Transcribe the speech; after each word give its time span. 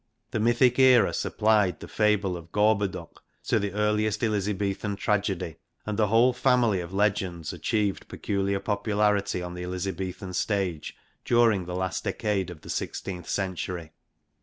The 0.31 0.39
mythic 0.39 0.79
era 0.79 1.13
supplied 1.13 1.79
the 1.79 1.87
fable 1.87 2.35
of 2.35 2.51
Gprboduc 2.51 3.17
to 3.49 3.59
the 3.59 3.71
earliest 3.71 4.23
Elizabethan 4.23 4.95
tragedy, 4.95 5.57
and 5.85 5.95
the 5.99 6.07
whole 6.07 6.33
family 6.33 6.79
of 6.81 6.91
legends 6.91 7.53
achieved 7.53 8.07
peculiar 8.07 8.59
popularity 8.59 9.43
on 9.43 9.53
the 9.53 9.61
Elizabethan 9.63 10.33
stage 10.33 10.95
during 11.23 11.65
the 11.65 11.75
last 11.75 12.03
decade 12.03 12.49
of 12.49 12.61
the 12.61 12.69
sixteenth 12.71 13.29
century. 13.29 13.91